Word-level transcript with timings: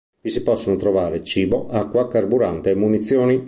Vi 0.19 0.31
si 0.31 0.41
possono 0.41 0.77
trovare 0.77 1.23
cibo, 1.23 1.67
acqua, 1.69 2.07
carburante 2.07 2.71
e 2.71 2.75
munizioni. 2.75 3.39